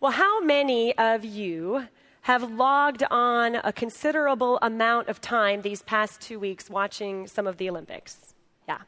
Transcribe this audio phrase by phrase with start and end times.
[0.00, 1.88] Well, how many of you
[2.20, 7.56] have logged on a considerable amount of time these past two weeks watching some of
[7.56, 8.32] the Olympics?
[8.68, 8.78] Yeah.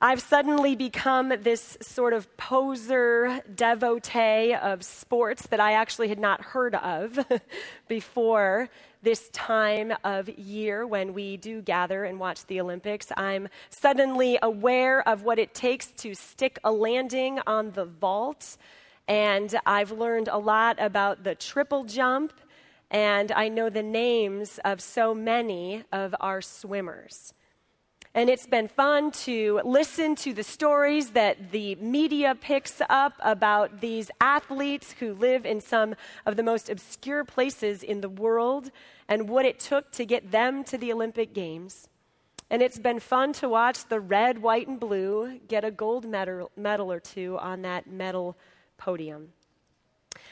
[0.00, 6.40] I've suddenly become this sort of poser devotee of sports that I actually had not
[6.40, 7.24] heard of
[7.88, 8.70] before
[9.02, 13.12] this time of year when we do gather and watch the Olympics.
[13.16, 18.56] I'm suddenly aware of what it takes to stick a landing on the vault,
[19.10, 22.32] and I've learned a lot about the triple jump,
[22.92, 27.34] and I know the names of so many of our swimmers.
[28.14, 33.80] And it's been fun to listen to the stories that the media picks up about
[33.80, 38.70] these athletes who live in some of the most obscure places in the world
[39.08, 41.88] and what it took to get them to the Olympic Games.
[42.48, 46.52] And it's been fun to watch the red, white, and blue get a gold medal,
[46.56, 48.36] medal or two on that medal
[48.80, 49.32] podium.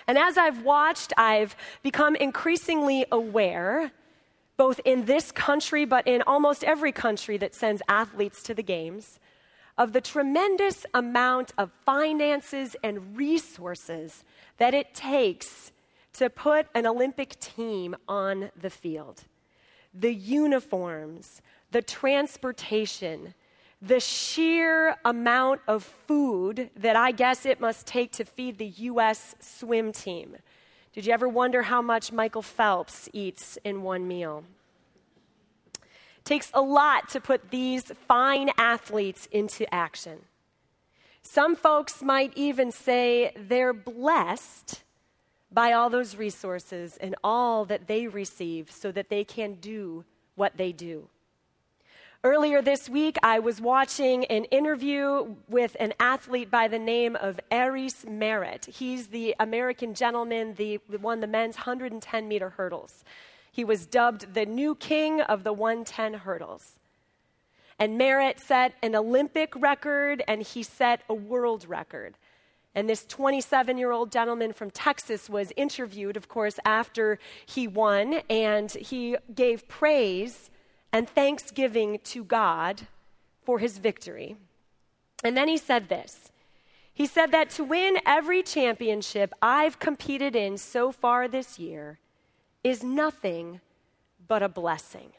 [0.08, 3.92] And as I've watched, I've become increasingly aware
[4.56, 9.20] both in this country, but in almost every country that sends athletes to the Games,
[9.76, 14.24] of the tremendous amount of finances and resources
[14.56, 15.70] that it takes
[16.14, 19.22] to put an Olympic team on the field.
[19.94, 23.34] The uniforms, the transportation,
[23.80, 29.34] the sheer amount of food that I guess it must take to feed the U.S.
[29.40, 30.36] swim team
[30.98, 34.42] did you ever wonder how much Michael Phelps eats in one meal?
[35.76, 40.22] It takes a lot to put these fine athletes into action.
[41.22, 44.82] Some folks might even say they're blessed
[45.52, 50.56] by all those resources and all that they receive so that they can do what
[50.56, 51.08] they do.
[52.24, 57.38] Earlier this week, I was watching an interview with an athlete by the name of
[57.52, 58.64] Aries Merritt.
[58.64, 63.04] He's the American gentleman the, won the men's 110 meter hurdles.
[63.52, 66.80] He was dubbed the new king of the 110 hurdles.
[67.78, 72.16] And Merritt set an Olympic record and he set a world record.
[72.74, 78.22] And this 27 year old gentleman from Texas was interviewed, of course, after he won,
[78.28, 80.50] and he gave praise
[80.92, 82.86] and thanksgiving to God
[83.42, 84.36] for his victory.
[85.24, 86.30] And then he said this
[86.94, 91.98] He said that to win every championship I've competed in so far this year
[92.64, 93.60] is nothing
[94.26, 95.12] but a blessing.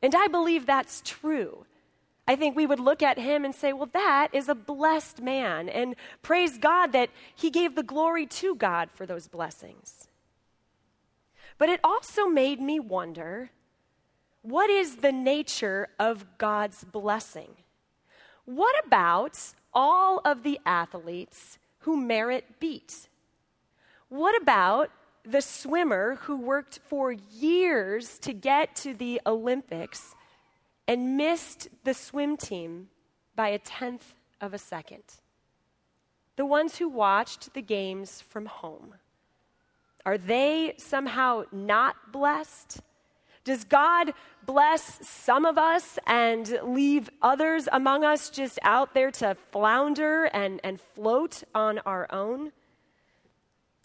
[0.00, 1.66] And I believe that's true.
[2.26, 5.68] I think we would look at him and say, well, that is a blessed man.
[5.68, 10.08] And praise God that he gave the glory to God for those blessings.
[11.56, 13.50] But it also made me wonder
[14.48, 17.50] what is the nature of God's blessing?
[18.46, 19.38] What about
[19.74, 23.10] all of the athletes who Merritt beat?
[24.08, 24.90] What about
[25.22, 30.14] the swimmer who worked for years to get to the Olympics
[30.86, 32.88] and missed the swim team
[33.36, 35.02] by a tenth of a second?
[36.36, 38.94] The ones who watched the games from home.
[40.06, 42.80] Are they somehow not blessed?
[43.44, 44.12] Does God
[44.44, 50.60] bless some of us and leave others among us just out there to flounder and,
[50.64, 52.52] and float on our own?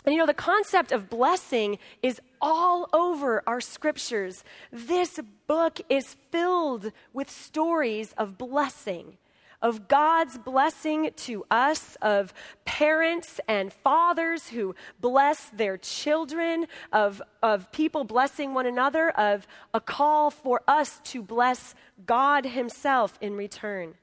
[0.06, 4.44] And you know, the concept of blessing is all over our scriptures.
[4.72, 9.18] This book is filled with stories of blessing
[9.64, 12.34] of God's blessing to us, of
[12.66, 19.80] parents and fathers who bless their children, of, of people blessing one another, of a
[19.80, 21.74] call for us to bless
[22.06, 23.96] God Himself in return.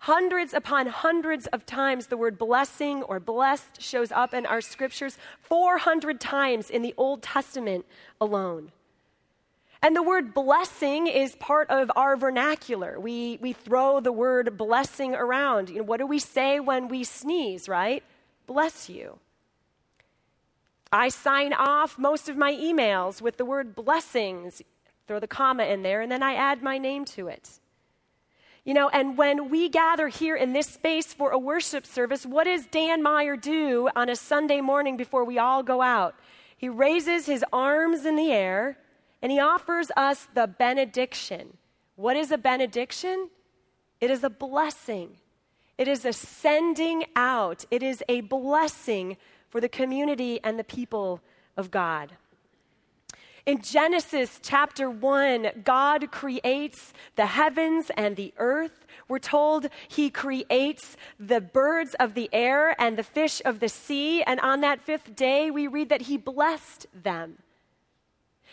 [0.00, 5.16] Hundreds upon hundreds of times the word blessing or blessed shows up in our scriptures,
[5.42, 7.86] 400 times in the Old Testament
[8.20, 8.72] alone.
[9.82, 13.00] And the word blessing is part of our vernacular.
[13.00, 15.70] We, we throw the word blessing around.
[15.70, 18.04] You know, what do we say when we sneeze, right?
[18.46, 19.18] Bless you.
[20.92, 24.62] I sign off most of my emails with the word blessings,
[25.08, 27.58] throw the comma in there, and then I add my name to it.
[28.64, 32.44] You know, and when we gather here in this space for a worship service, what
[32.44, 36.14] does Dan Meyer do on a Sunday morning before we all go out?
[36.56, 38.76] He raises his arms in the air
[39.22, 41.56] and he offers us the benediction.
[41.96, 43.30] What is a benediction?
[44.00, 45.18] It is a blessing,
[45.78, 49.16] it is a sending out, it is a blessing
[49.48, 51.20] for the community and the people
[51.56, 52.16] of God.
[53.44, 58.86] In Genesis chapter 1, God creates the heavens and the earth.
[59.08, 64.22] We're told he creates the birds of the air and the fish of the sea.
[64.22, 67.38] And on that fifth day, we read that he blessed them.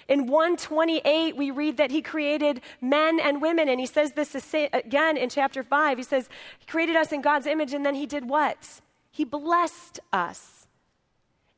[0.09, 3.69] In 128, we read that he created men and women.
[3.69, 4.35] And he says this
[4.73, 5.97] again in chapter 5.
[5.99, 6.27] He says,
[6.57, 8.81] He created us in God's image, and then he did what?
[9.11, 10.67] He blessed us.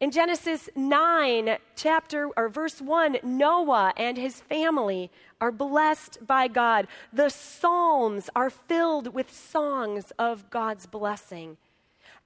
[0.02, 6.88] In Genesis 9, chapter or verse 1, Noah and his family are blessed by God.
[7.14, 11.56] The Psalms are filled with songs of God's blessing.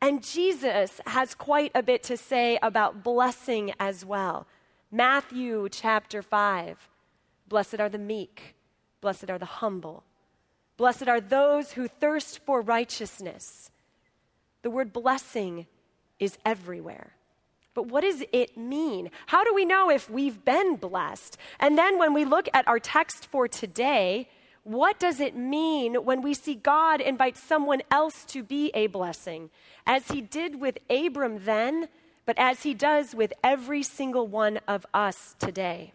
[0.02, 4.48] And Jesus has quite a bit to say about blessing as well.
[4.96, 6.88] Matthew chapter 5
[7.50, 8.56] Blessed are the meek,
[9.02, 10.06] blessed are the humble,
[10.78, 13.72] blessed are those who thirst for righteousness.
[14.62, 15.68] The word blessing
[16.18, 17.12] is everywhere.
[17.74, 19.12] But what does it mean?
[19.26, 21.38] How do we know if we've been blessed?
[21.60, 24.30] And then when we look at our text for today,
[24.64, 29.50] what does it mean when we see God invite someone else to be a blessing?
[29.86, 31.90] As he did with Abram then,
[32.26, 35.94] but as he does with every single one of us today.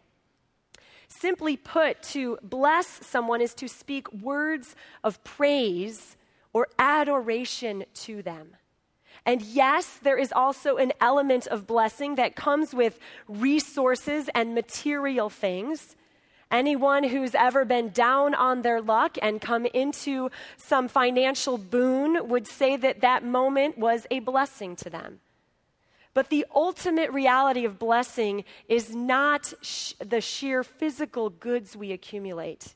[1.08, 6.16] Simply put, to bless someone is to speak words of praise
[6.52, 8.50] or adoration to them.
[9.26, 12.98] And yes, there is also an element of blessing that comes with
[13.28, 15.96] resources and material things.
[16.50, 22.46] Anyone who's ever been down on their luck and come into some financial boon would
[22.46, 25.20] say that that moment was a blessing to them.
[26.12, 32.74] But the ultimate reality of blessing is not sh- the sheer physical goods we accumulate.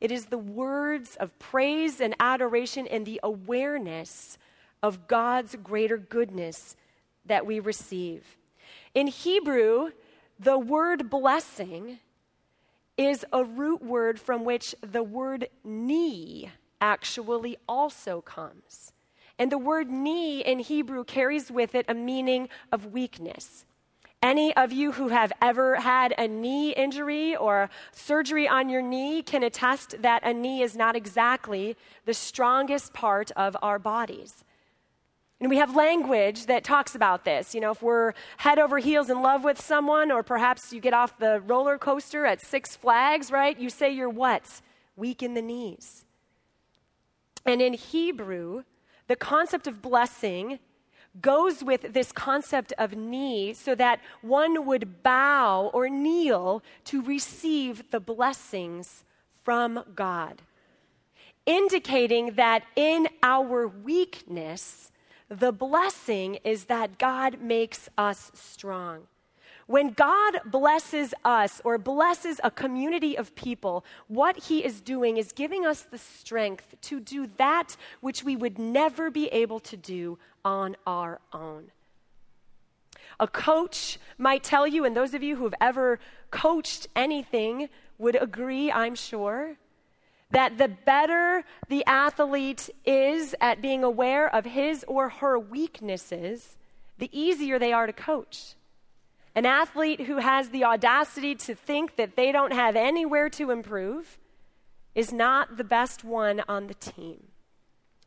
[0.00, 4.38] It is the words of praise and adoration and the awareness
[4.82, 6.76] of God's greater goodness
[7.26, 8.36] that we receive.
[8.94, 9.90] In Hebrew,
[10.38, 11.98] the word blessing
[12.96, 18.92] is a root word from which the word knee actually also comes.
[19.38, 23.64] And the word knee in Hebrew carries with it a meaning of weakness.
[24.22, 29.22] Any of you who have ever had a knee injury or surgery on your knee
[29.22, 31.76] can attest that a knee is not exactly
[32.06, 34.42] the strongest part of our bodies.
[35.40, 37.54] And we have language that talks about this.
[37.54, 40.94] You know, if we're head over heels in love with someone, or perhaps you get
[40.94, 43.58] off the roller coaster at Six Flags, right?
[43.58, 44.62] You say you're what?
[44.96, 46.06] Weak in the knees.
[47.44, 48.62] And in Hebrew,
[49.06, 50.58] the concept of blessing
[51.20, 57.90] goes with this concept of knee so that one would bow or kneel to receive
[57.90, 59.04] the blessings
[59.44, 60.42] from God,
[61.46, 64.90] indicating that in our weakness,
[65.28, 69.06] the blessing is that God makes us strong.
[69.66, 75.32] When God blesses us or blesses a community of people, what He is doing is
[75.32, 80.18] giving us the strength to do that which we would never be able to do
[80.44, 81.70] on our own.
[83.18, 85.98] A coach might tell you, and those of you who have ever
[86.30, 89.56] coached anything would agree, I'm sure,
[90.30, 96.56] that the better the athlete is at being aware of his or her weaknesses,
[96.98, 98.56] the easier they are to coach.
[99.34, 104.18] An athlete who has the audacity to think that they don't have anywhere to improve
[104.94, 107.28] is not the best one on the team.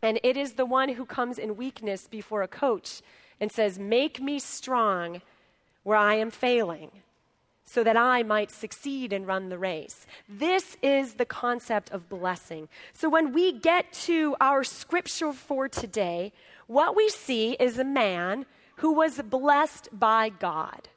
[0.01, 3.01] And it is the one who comes in weakness before a coach
[3.39, 5.21] and says, Make me strong
[5.83, 6.91] where I am failing
[7.65, 10.07] so that I might succeed and run the race.
[10.29, 12.69] This is the concept of blessing.
[12.93, 16.31] So when we get to our scripture for today,
[16.67, 18.45] what we see is a man
[18.77, 20.87] who was blessed by God.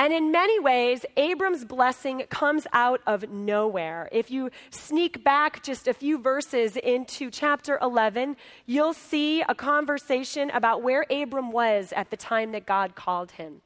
[0.00, 4.08] And in many ways, Abram's blessing comes out of nowhere.
[4.10, 10.48] If you sneak back just a few verses into chapter 11, you'll see a conversation
[10.52, 13.60] about where Abram was at the time that God called him.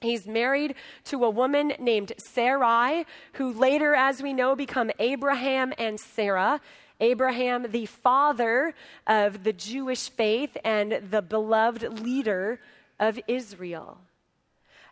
[0.00, 6.00] He's married to a woman named Sarai, who later, as we know, become Abraham and
[6.00, 6.60] Sarah.
[6.98, 8.74] Abraham, the father
[9.06, 12.58] of the Jewish faith and the beloved leader
[12.98, 13.98] of Israel.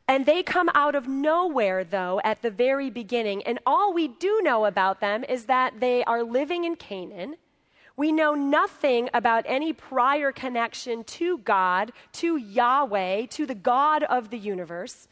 [0.08, 3.42] And they come out of nowhere, though, at the very beginning.
[3.42, 7.36] And all we do know about them is that they are living in Canaan.
[7.96, 14.30] We know nothing about any prior connection to God, to Yahweh, to the God of
[14.30, 15.08] the universe.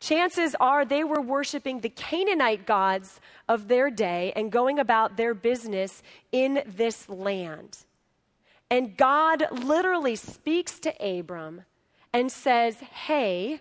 [0.00, 5.34] Chances are they were worshiping the Canaanite gods of their day and going about their
[5.34, 6.02] business
[6.32, 7.78] in this land.
[8.70, 11.62] And God literally speaks to Abram
[12.14, 13.60] and says, Hey,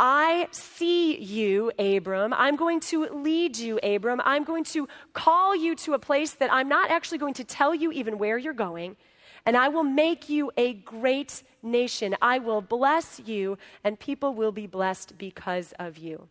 [0.00, 2.32] I see you, Abram.
[2.32, 4.20] I'm going to lead you, Abram.
[4.24, 7.74] I'm going to call you to a place that I'm not actually going to tell
[7.74, 8.96] you even where you're going.
[9.44, 12.14] And I will make you a great nation.
[12.22, 16.28] I will bless you, and people will be blessed because of you.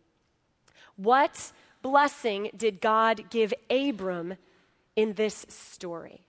[0.96, 4.34] What blessing did God give Abram
[4.96, 6.22] in this story?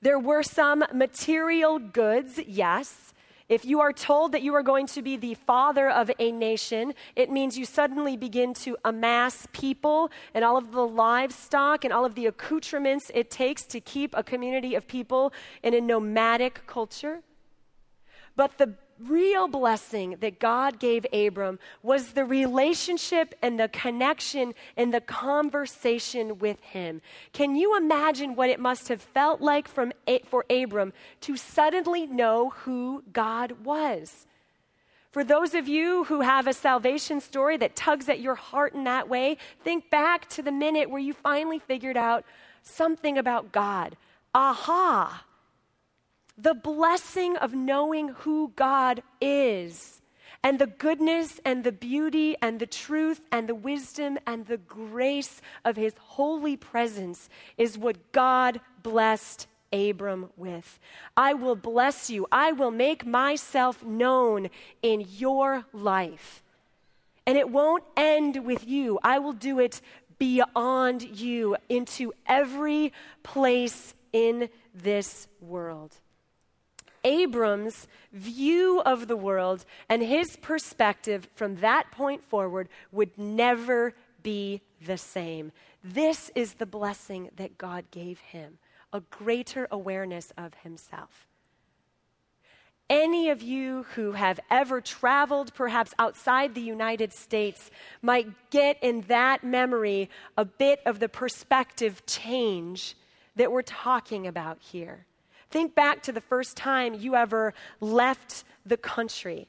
[0.00, 3.12] There were some material goods, yes.
[3.48, 6.92] If you are told that you are going to be the father of a nation,
[7.16, 12.04] it means you suddenly begin to amass people and all of the livestock and all
[12.04, 17.22] of the accoutrements it takes to keep a community of people in a nomadic culture.
[18.36, 18.74] But the
[19.06, 26.38] real blessing that God gave Abram was the relationship and the connection and the conversation
[26.38, 27.00] with him.
[27.32, 29.92] Can you imagine what it must have felt like from,
[30.26, 34.26] for Abram to suddenly know who God was?
[35.10, 38.84] For those of you who have a salvation story that tugs at your heart in
[38.84, 42.24] that way, think back to the minute where you finally figured out
[42.62, 43.96] something about God.
[44.34, 45.24] Aha!
[46.38, 50.00] The blessing of knowing who God is
[50.44, 55.42] and the goodness and the beauty and the truth and the wisdom and the grace
[55.64, 60.78] of his holy presence is what God blessed Abram with.
[61.16, 62.26] I will bless you.
[62.30, 64.48] I will make myself known
[64.80, 66.42] in your life.
[67.26, 68.98] And it won't end with you.
[69.02, 69.80] I will do it
[70.18, 72.92] beyond you into every
[73.22, 75.94] place in this world.
[77.04, 84.62] Abram's view of the world and his perspective from that point forward would never be
[84.84, 85.52] the same.
[85.82, 88.58] This is the blessing that God gave him
[88.92, 91.26] a greater awareness of himself.
[92.90, 99.02] Any of you who have ever traveled, perhaps outside the United States, might get in
[99.02, 102.96] that memory a bit of the perspective change
[103.36, 105.04] that we're talking about here.
[105.50, 109.48] Think back to the first time you ever left the country.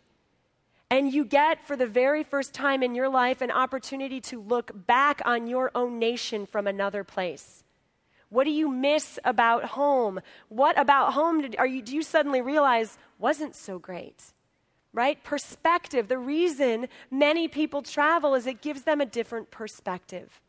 [0.92, 4.72] And you get, for the very first time in your life, an opportunity to look
[4.88, 7.64] back on your own nation from another place.
[8.30, 10.20] What do you miss about home?
[10.50, 14.24] What about home did, are you, do you suddenly realize wasn't so great?
[14.94, 15.24] Right?
[15.24, 16.08] Perspective.
[16.08, 20.42] The reason many people travel is it gives them a different perspective.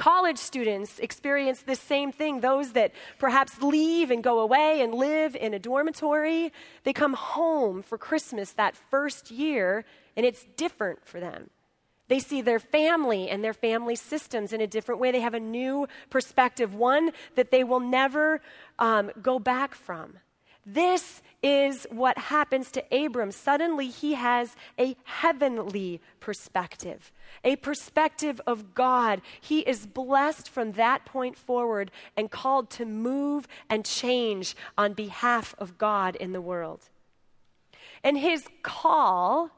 [0.00, 2.40] College students experience this same thing.
[2.40, 6.54] Those that perhaps leave and go away and live in a dormitory,
[6.84, 9.84] they come home for Christmas that first year,
[10.16, 11.50] and it's different for them.
[12.08, 15.12] They see their family and their family systems in a different way.
[15.12, 18.40] They have a new perspective, one that they will never
[18.78, 20.14] um, go back from.
[20.66, 23.32] This is what happens to Abram.
[23.32, 27.10] Suddenly, he has a heavenly perspective,
[27.42, 29.22] a perspective of God.
[29.40, 35.54] He is blessed from that point forward and called to move and change on behalf
[35.58, 36.90] of God in the world.
[38.04, 39.50] And his call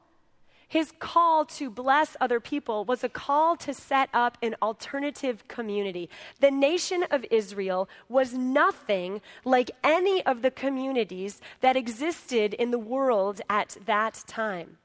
[0.72, 6.08] his call to bless other people was a call to set up an alternative community.
[6.40, 12.78] The nation of Israel was nothing like any of the communities that existed in the
[12.78, 14.78] world at that time.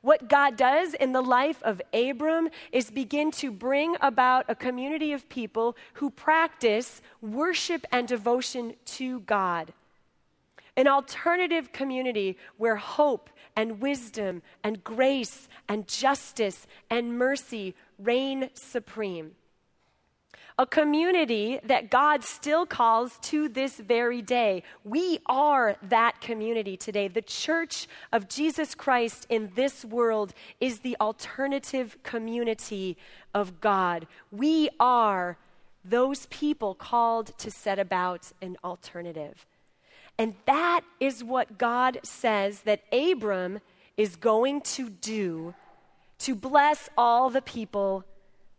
[0.00, 5.12] What God does in the life of Abram is begin to bring about a community
[5.12, 9.72] of people who practice worship and devotion to God.
[10.76, 19.32] An alternative community where hope and wisdom and grace and justice and mercy reign supreme.
[20.58, 24.62] A community that God still calls to this very day.
[24.84, 27.08] We are that community today.
[27.08, 32.96] The church of Jesus Christ in this world is the alternative community
[33.34, 34.06] of God.
[34.30, 35.38] We are
[35.84, 39.46] those people called to set about an alternative.
[40.18, 43.60] And that is what God says that Abram
[43.96, 45.54] is going to do
[46.18, 48.04] to bless all the people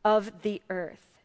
[0.03, 1.21] of the earth.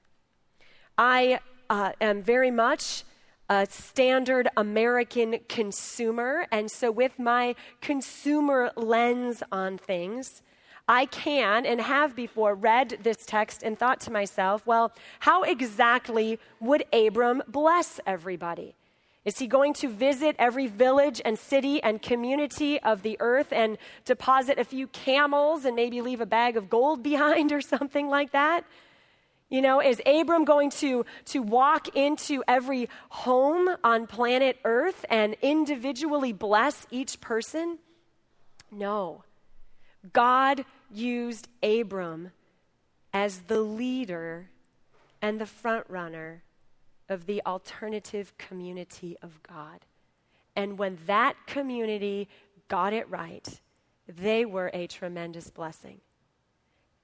[0.97, 3.05] I uh, am very much
[3.49, 10.43] a standard American consumer, and so with my consumer lens on things,
[10.89, 16.39] I can and have before read this text and thought to myself, well, how exactly
[16.61, 18.75] would Abram bless everybody?
[19.29, 23.77] Is he going to visit every village and city and community of the earth and
[24.07, 28.33] deposit a few camels and maybe leave a bag of gold behind or something like
[28.33, 28.65] that?
[29.51, 35.37] You know, is Abram going to, to walk into every home on planet Earth and
[35.43, 37.77] individually bless each person?
[38.73, 39.25] No.
[40.11, 42.31] God used Abram
[43.13, 44.49] as the leader
[45.21, 46.45] and the front runner
[47.09, 49.85] of the alternative community of God.
[50.55, 52.29] And when that community
[52.69, 53.61] got it right,
[54.07, 56.01] they were a tremendous blessing.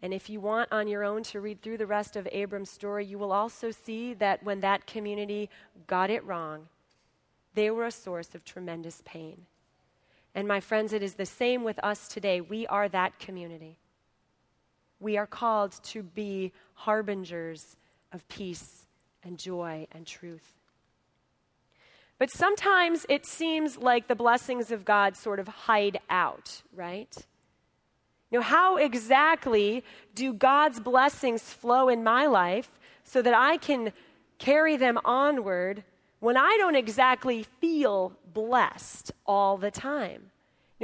[0.02, 3.06] And if you want on your own to read through the rest of Abram's story,
[3.06, 5.49] you will also see that when that community
[5.87, 6.68] got it wrong,
[7.54, 9.46] they were a source of tremendous pain.
[10.34, 12.40] And my friends, it is the same with us today.
[12.40, 13.78] We are that community.
[15.00, 17.76] We are called to be harbingers
[18.12, 18.84] of peace
[19.25, 20.54] and joy and truth.
[22.19, 27.14] But sometimes it seems like the blessings of God sort of hide out, right?
[28.31, 32.71] You know, how exactly do God's blessings flow in my life
[33.02, 33.93] so that I can
[34.38, 35.85] carry them onward
[36.21, 40.31] when I don't exactly feel blessed all the time?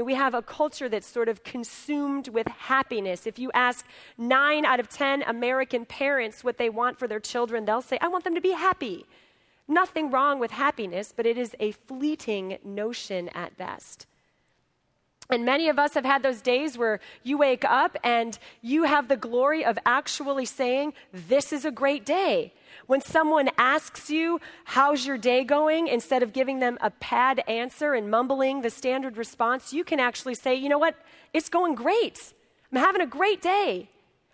[0.01, 3.27] Know, we have a culture that's sort of consumed with happiness.
[3.27, 3.85] If you ask
[4.17, 8.09] nine out of 10 American parents what they want for their children, they'll say, I
[8.09, 9.05] want them to be happy.
[9.69, 14.07] Nothing wrong with happiness, but it is a fleeting notion at best.
[15.29, 19.09] And many of us have had those days where you wake up and you have
[19.09, 22.55] the glory of actually saying, This is a great day.
[22.91, 25.87] When someone asks you, How's your day going?
[25.87, 30.35] instead of giving them a pad answer and mumbling the standard response, you can actually
[30.35, 30.97] say, You know what?
[31.33, 32.35] It's going great.
[32.73, 33.91] I'm having a great day.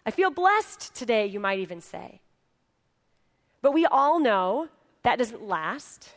[0.07, 2.23] I feel blessed today, you might even say.
[3.61, 4.69] But we all know
[5.03, 6.15] that doesn't last.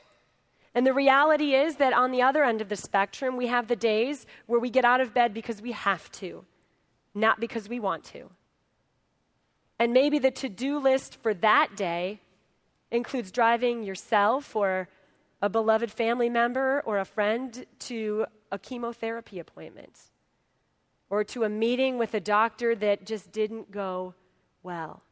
[0.73, 3.75] And the reality is that on the other end of the spectrum, we have the
[3.75, 6.45] days where we get out of bed because we have to,
[7.13, 8.29] not because we want to.
[9.77, 12.21] And maybe the to do list for that day
[12.91, 14.89] includes driving yourself or
[15.41, 19.99] a beloved family member or a friend to a chemotherapy appointment
[21.09, 24.13] or to a meeting with a doctor that just didn't go
[24.63, 25.03] well.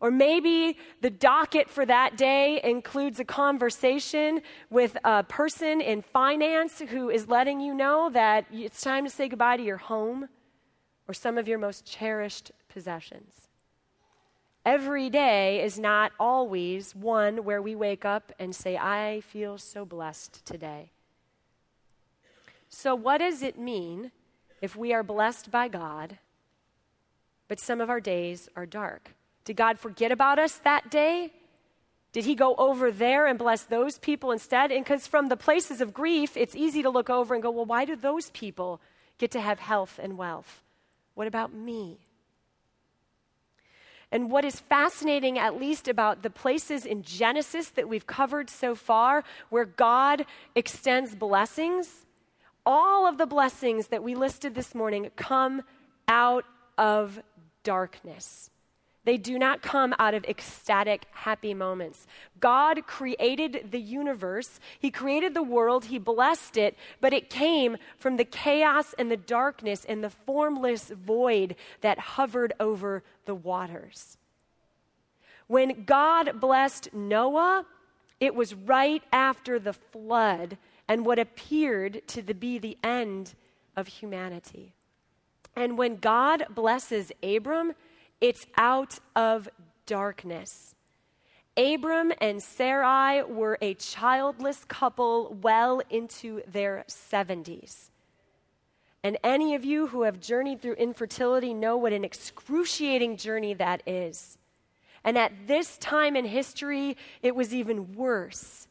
[0.00, 6.80] Or maybe the docket for that day includes a conversation with a person in finance
[6.88, 10.28] who is letting you know that it's time to say goodbye to your home
[11.06, 13.49] or some of your most cherished possessions.
[14.64, 19.84] Every day is not always one where we wake up and say, I feel so
[19.86, 20.90] blessed today.
[22.68, 24.12] So, what does it mean
[24.60, 26.18] if we are blessed by God,
[27.48, 29.14] but some of our days are dark?
[29.44, 31.32] Did God forget about us that day?
[32.12, 34.70] Did he go over there and bless those people instead?
[34.70, 37.64] And because from the places of grief, it's easy to look over and go, well,
[37.64, 38.80] why do those people
[39.16, 40.62] get to have health and wealth?
[41.14, 41.98] What about me?
[44.12, 48.74] And what is fascinating, at least about the places in Genesis that we've covered so
[48.74, 52.06] far, where God extends blessings,
[52.66, 55.62] all of the blessings that we listed this morning come
[56.08, 56.44] out
[56.76, 57.22] of
[57.62, 58.50] darkness.
[59.04, 62.06] They do not come out of ecstatic, happy moments.
[62.38, 68.16] God created the universe, He created the world, He blessed it, but it came from
[68.16, 74.18] the chaos and the darkness and the formless void that hovered over the waters.
[75.46, 77.64] When God blessed Noah,
[78.20, 83.34] it was right after the flood and what appeared to be the end
[83.76, 84.74] of humanity.
[85.56, 87.72] And when God blesses Abram,
[88.20, 89.48] it's out of
[89.86, 90.74] darkness.
[91.56, 97.90] Abram and Sarai were a childless couple well into their 70s.
[99.02, 103.82] And any of you who have journeyed through infertility know what an excruciating journey that
[103.86, 104.38] is.
[105.02, 108.68] And at this time in history, it was even worse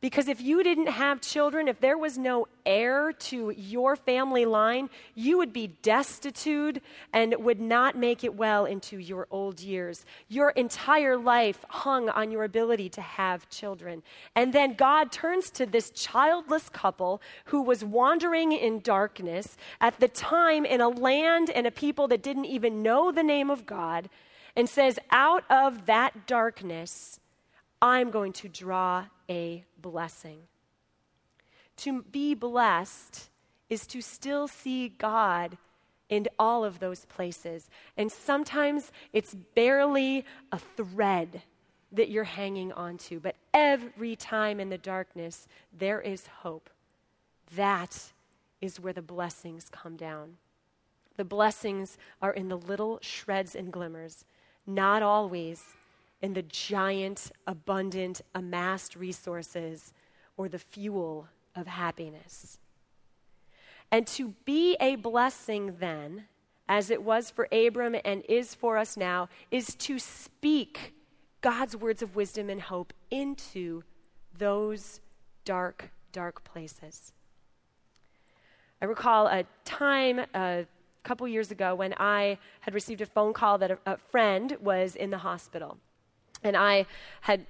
[0.00, 4.90] because if you didn't have children, if there was no heir to your family line,
[5.16, 6.80] you would be destitute
[7.12, 10.06] and would not make it well into your old years.
[10.28, 14.04] Your entire life hung on your ability to have children.
[14.36, 20.08] And then God turns to this childless couple who was wandering in darkness at the
[20.08, 24.08] time in a land and a people that didn't even know the name of God
[24.54, 27.18] and says, Out of that darkness,
[27.82, 30.38] I'm going to draw a blessing.
[31.78, 33.28] To be blessed
[33.68, 35.58] is to still see God
[36.08, 37.68] in all of those places.
[37.96, 41.42] And sometimes it's barely a thread
[41.92, 46.70] that you're hanging onto, but every time in the darkness, there is hope.
[47.56, 48.12] That
[48.60, 50.36] is where the blessings come down.
[51.16, 54.24] The blessings are in the little shreds and glimmers,
[54.66, 55.64] not always
[56.20, 59.92] in the giant, abundant, amassed resources
[60.36, 62.58] or the fuel of happiness.
[63.90, 66.24] And to be a blessing then,
[66.68, 70.94] as it was for Abram and is for us now, is to speak
[71.40, 73.82] God's words of wisdom and hope into
[74.36, 75.00] those
[75.44, 77.12] dark, dark places.
[78.82, 80.66] I recall a time a
[81.02, 84.94] couple years ago when I had received a phone call that a, a friend was
[84.94, 85.78] in the hospital.
[86.42, 86.86] And I
[87.20, 87.46] had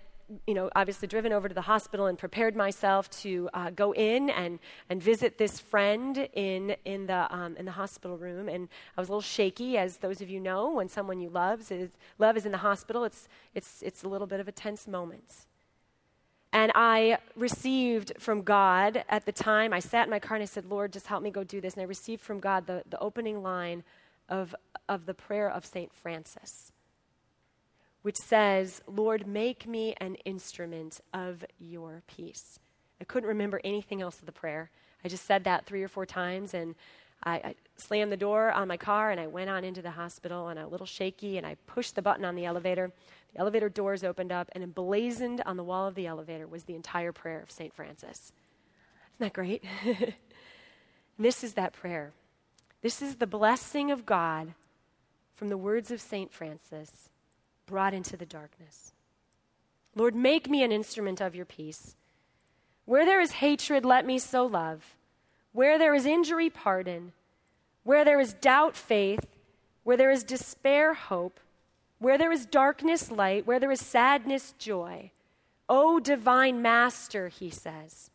[0.47, 4.29] you know, obviously driven over to the hospital and prepared myself to uh, go in
[4.31, 4.59] and,
[4.91, 8.49] and visit this friend in, in, the, um, in the hospital room.
[8.49, 11.71] And I was a little shaky, as those of you know, when someone you loves
[11.71, 14.87] is, love is in the hospital, it's, it's, it's a little bit of a tense
[14.87, 15.47] moment.
[16.53, 20.47] And I received from God at the time, I sat in my car and I
[20.47, 21.75] said, Lord, just help me go do this.
[21.75, 23.83] And I received from God the, the opening line
[24.29, 24.55] of,
[24.89, 25.93] of the prayer of St.
[25.93, 26.73] Francis,
[28.09, 32.59] which says, Lord, make me an instrument of your peace.
[33.03, 34.71] I couldn't remember anything else of the prayer.
[35.05, 36.75] I just said that three or four times, and
[37.23, 40.49] I, I, slammed the door on my car and I went on into the hospital
[40.49, 42.91] and a little shaky and I pushed the button on the elevator.
[43.35, 46.77] The elevator doors opened up and emblazoned on the wall of the elevator was the
[46.77, 47.75] entire prayer of St.
[47.75, 48.33] Francis.
[49.17, 49.63] Isn't that great?
[51.19, 52.13] this is that prayer.
[52.81, 54.55] This is the blessing of God
[55.35, 56.33] from the words of St.
[56.33, 57.11] Francis
[57.69, 58.93] brought into the darkness.
[59.95, 61.95] Lord, make me an instrument of your peace.
[62.85, 64.97] Where there is hatred, let me sow love.
[65.53, 67.13] Where there is injury, pardon.
[67.85, 69.27] Where there is doubt, faith.
[69.85, 71.39] Where there is despair, hope.
[72.01, 73.47] Where there is darkness, light.
[73.47, 75.13] Where there is sadness, joy.
[75.69, 78.11] O divine master, he says,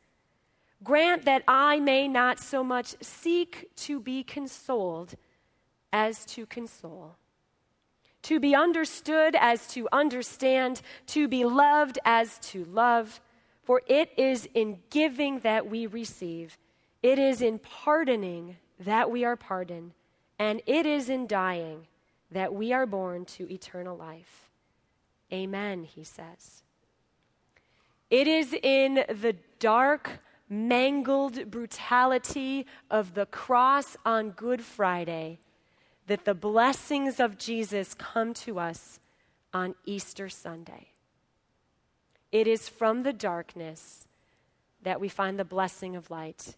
[0.83, 5.13] grant that I may not so much seek to be consoled
[5.91, 7.15] as to console,
[8.23, 13.21] to be understood as to understand, to be loved as to love.
[13.63, 16.57] For it is in giving that we receive,
[17.01, 19.91] it is in pardoning that we are pardoned,
[20.39, 21.88] and it is in dying
[22.31, 24.49] that we are born to eternal life.
[25.31, 26.63] Amen, he says.
[28.09, 35.39] It is in the dark, mangled brutality of the cross on Good Friday
[36.07, 38.99] that the blessings of Jesus come to us
[39.53, 40.87] on Easter Sunday.
[42.31, 44.07] It is from the darkness
[44.81, 46.55] that we find the blessing of light.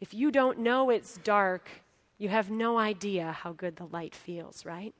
[0.00, 1.68] If you don't know it's dark,
[2.18, 4.94] you have no idea how good the light feels, right?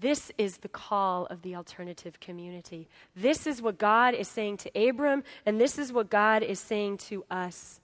[0.00, 2.88] This is the call of the alternative community.
[3.14, 6.98] This is what God is saying to Abram, and this is what God is saying
[6.98, 7.79] to us.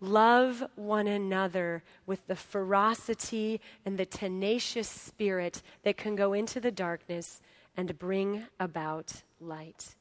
[0.00, 6.70] Love one another with the ferocity and the tenacious spirit that can go into the
[6.70, 7.40] darkness
[7.76, 9.94] and bring about light.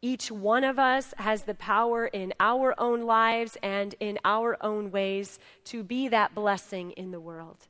[0.00, 4.90] Each one of us has the power in our own lives and in our own
[4.90, 7.68] ways to be that blessing in the world.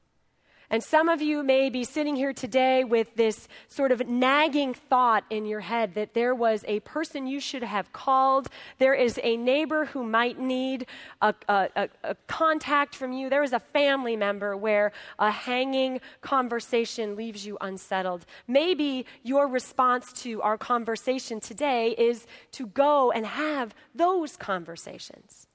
[0.75, 5.23] And some of you may be sitting here today with this sort of nagging thought
[5.31, 8.49] in your head that there was a person you should have called.
[8.79, 10.87] There is a neighbor who might need
[11.23, 13.31] a, a, a contact from you.
[13.31, 18.27] There is a family member where a hanging conversation leaves you unsettled.
[18.49, 25.47] Maybe your response to our conversation today is to go and have those conversations.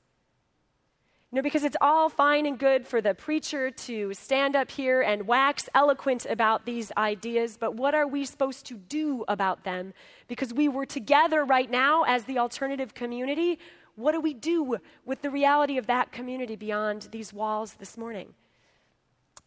[1.31, 5.01] You know, because it's all fine and good for the preacher to stand up here
[5.01, 9.93] and wax eloquent about these ideas, but what are we supposed to do about them?
[10.27, 13.59] Because we were together right now as the alternative community.
[13.95, 18.33] What do we do with the reality of that community beyond these walls this morning?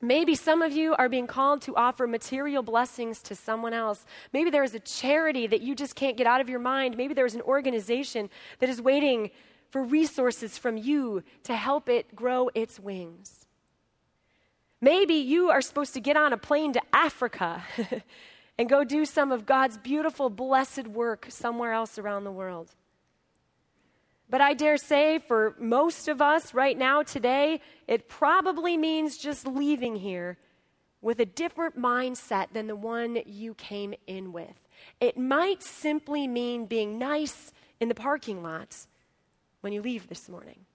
[0.00, 4.04] Maybe some of you are being called to offer material blessings to someone else.
[4.32, 6.96] Maybe there is a charity that you just can't get out of your mind.
[6.96, 9.32] Maybe there's an organization that is waiting
[9.72, 13.46] for resources from you to help it grow its wings.
[14.82, 17.64] Maybe you are supposed to get on a plane to Africa
[18.58, 22.74] and go do some of God's beautiful, blessed work somewhere else around the world.
[24.28, 29.46] But I dare say for most of us right now, today, it probably means just
[29.46, 30.36] leaving here
[31.00, 34.68] with a different mindset than the one you came in with.
[35.00, 38.86] It might simply mean being nice in the parking lots
[39.62, 40.66] when you leave this morning.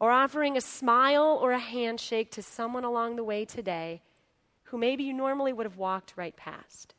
[0.00, 4.00] Or offering a smile or a handshake to someone along the way today
[4.64, 6.94] who maybe you normally would have walked right past.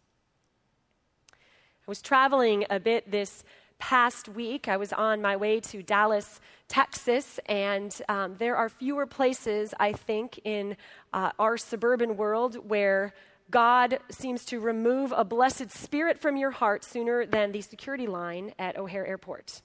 [1.31, 3.43] I was traveling a bit this
[3.77, 4.67] past week.
[4.67, 9.93] I was on my way to Dallas, Texas, and um, there are fewer places, I
[9.93, 10.75] think, in
[11.13, 13.13] uh, our suburban world where
[13.49, 18.53] God seems to remove a blessed spirit from your heart sooner than the security line
[18.59, 19.61] at O'Hare Airport.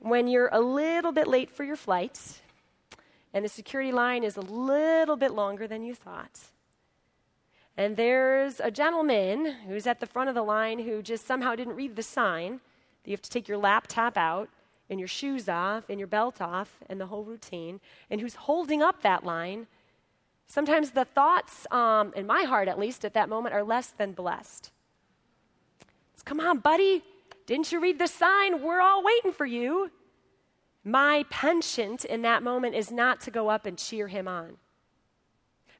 [0.00, 2.40] When you're a little bit late for your flight
[3.32, 6.40] and the security line is a little bit longer than you thought.
[7.76, 11.76] And there's a gentleman who's at the front of the line who just somehow didn't
[11.76, 12.60] read the sign
[13.02, 14.48] that you have to take your laptop out
[14.90, 18.82] and your shoes off and your belt off and the whole routine, and who's holding
[18.82, 19.68] up that line.
[20.48, 24.12] Sometimes the thoughts, um, in my heart at least, at that moment are less than
[24.12, 24.72] blessed.
[26.12, 27.04] It's, Come on, buddy,
[27.50, 28.62] didn't you read the sign?
[28.62, 29.90] We're all waiting for you.
[30.84, 34.58] My penchant in that moment is not to go up and cheer him on.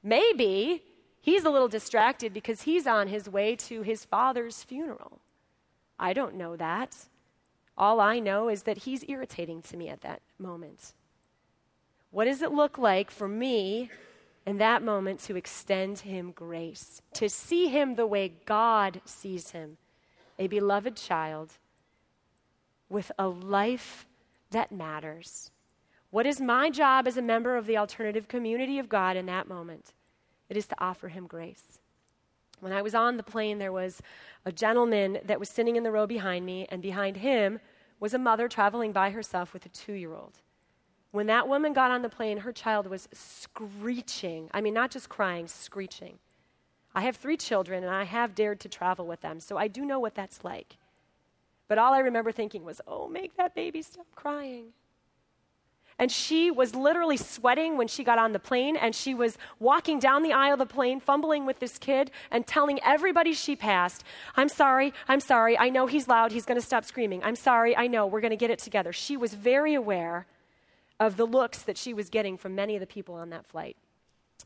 [0.02, 0.82] Maybe
[1.20, 5.20] he's a little distracted because he's on his way to his father's funeral.
[5.96, 6.96] I don't know that.
[7.78, 10.94] All I know is that he's irritating to me at that moment.
[12.10, 13.90] What does it look like for me
[14.44, 19.76] in that moment to extend him grace, to see him the way God sees him,
[20.36, 21.52] a beloved child
[22.90, 24.06] with a life
[24.50, 25.50] that matters.
[26.10, 29.48] What is my job as a member of the alternative community of God in that
[29.48, 29.94] moment?
[30.48, 31.78] It is to offer him grace.
[32.58, 34.02] When I was on the plane, there was
[34.44, 37.60] a gentleman that was sitting in the row behind me, and behind him
[38.00, 40.40] was a mother traveling by herself with a two year old.
[41.12, 44.50] When that woman got on the plane, her child was screeching.
[44.52, 46.18] I mean, not just crying, screeching.
[46.94, 49.84] I have three children, and I have dared to travel with them, so I do
[49.84, 50.76] know what that's like.
[51.70, 54.72] But all I remember thinking was, oh, make that baby stop crying.
[56.00, 60.00] And she was literally sweating when she got on the plane, and she was walking
[60.00, 64.02] down the aisle of the plane, fumbling with this kid, and telling everybody she passed,
[64.34, 67.22] I'm sorry, I'm sorry, I know he's loud, he's gonna stop screaming.
[67.22, 68.92] I'm sorry, I know, we're gonna get it together.
[68.92, 70.26] She was very aware
[70.98, 73.76] of the looks that she was getting from many of the people on that flight.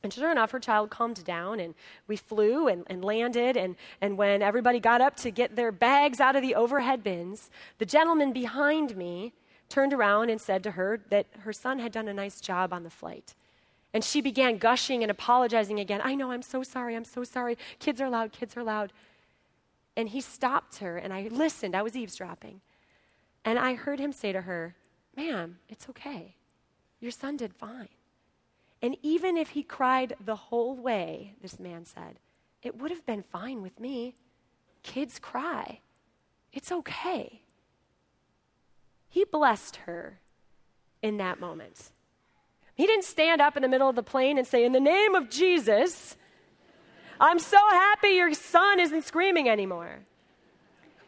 [0.03, 1.75] And sure enough, her child calmed down, and
[2.07, 3.57] we flew and, and, landed.
[3.57, 7.51] And, and when everybody got up to get their bags out of the overhead bins,
[7.79, 9.33] the gentleman behind me
[9.69, 12.83] turned around and said to her that her son had done a nice job on
[12.83, 13.35] the flight.
[13.93, 16.01] And she began gushing and apologizing again.
[16.03, 17.57] I know, I'm so sorry, I'm so sorry.
[17.79, 18.93] Kids are loud, kids are loud.
[19.97, 21.77] And he stopped her, and I listened.
[21.77, 22.61] I was eavesdropping.
[23.45, 24.75] And I heard him say to her,
[25.17, 26.35] Ma'am, it's okay.
[27.01, 27.89] Your son did fine.
[28.85, 32.19] And even if he cried the whole way, this man said,
[32.63, 34.13] it would have been fine with me.
[34.83, 35.81] Kids cry.
[36.53, 37.41] It's okay.
[39.09, 40.21] He blessed her
[41.01, 41.93] in that moment.
[42.75, 45.15] He didn't stand up in the middle of the plane and say, In the name
[45.15, 46.19] of Jesus,
[47.19, 50.01] I'm so happy your son isn't screaming anymore.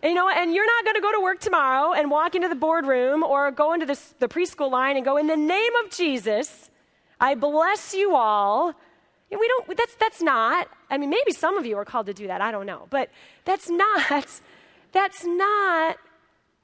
[0.02, 2.48] And, you know, and you're not going to go to work tomorrow and walk into
[2.48, 5.90] the boardroom or go into the, the preschool line and go, In the name of
[5.90, 6.70] Jesus,
[7.20, 8.74] I bless you all.
[9.30, 12.14] And we don't, that's, that's not, I mean, maybe some of you are called to
[12.14, 12.86] do that, I don't know.
[12.90, 13.10] But
[13.44, 14.40] that's not,
[14.92, 15.96] that's not,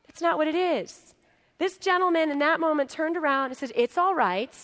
[0.07, 1.15] that's not what it is.
[1.59, 4.55] This gentleman in that moment turned around and said, It's all right.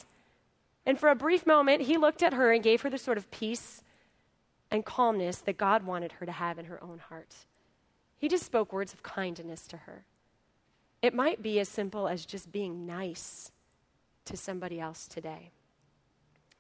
[0.87, 3.31] And for a brief moment, he looked at her and gave her the sort of
[3.31, 3.83] peace
[4.71, 7.35] and calmness that God wanted her to have in her own heart.
[8.17, 10.05] He just spoke words of kindness to her.
[11.03, 13.53] It might be as simple as just being nice
[14.25, 15.51] to somebody else today.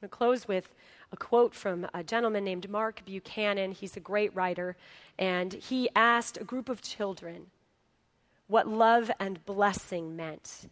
[0.02, 0.68] I'll close with
[1.10, 3.72] a quote from a gentleman named Mark Buchanan.
[3.72, 4.76] He's a great writer,
[5.18, 7.46] and he asked a group of children
[8.46, 10.68] what love and blessing meant.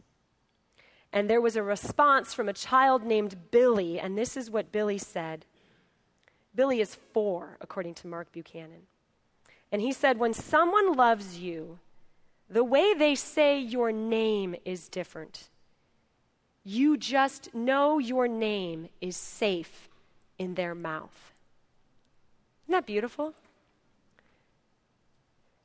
[1.13, 4.99] And there was a response from a child named Billy, and this is what Billy
[4.99, 5.45] said.
[6.55, 8.83] Billy is four, according to Mark Buchanan.
[9.73, 11.81] And he said, When someone loves you,
[12.49, 15.49] the way they say your name is different.
[16.69, 19.89] You just know your name is safe
[20.37, 21.33] in their mouth.
[22.65, 23.35] Isn't that beautiful?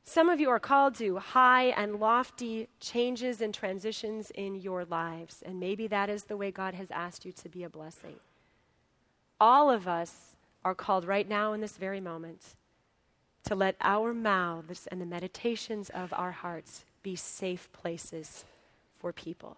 [0.04, 5.42] Some of you are called to high and lofty changes and transitions in your lives,
[5.44, 8.14] and maybe that is the way God has asked you to be a blessing.
[9.40, 12.54] All of us are called right now in this very moment
[13.42, 18.44] to let our mouths and the meditations of our hearts be safe places
[19.00, 19.56] for people.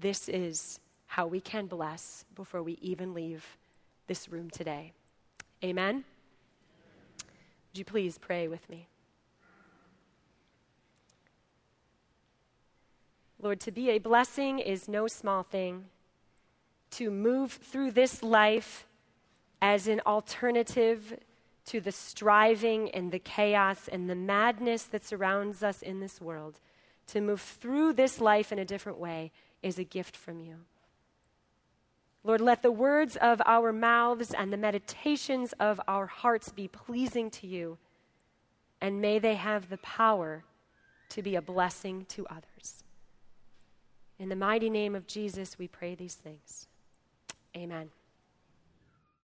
[0.00, 3.58] This is how we can bless before we even leave
[4.06, 4.92] this room today.
[5.62, 6.04] Amen.
[7.70, 8.88] Would you please pray with me?
[13.42, 15.84] Lord, to be a blessing is no small thing.
[16.92, 18.86] To move through this life
[19.60, 21.18] as an alternative
[21.66, 26.58] to the striving and the chaos and the madness that surrounds us in this world,
[27.08, 29.30] to move through this life in a different way
[29.62, 30.56] is a gift from you.
[32.22, 37.30] Lord, let the words of our mouths and the meditations of our hearts be pleasing
[37.30, 37.78] to you,
[38.80, 40.44] and may they have the power
[41.10, 42.84] to be a blessing to others.
[44.18, 46.66] In the mighty name of Jesus, we pray these things.
[47.56, 47.90] Amen.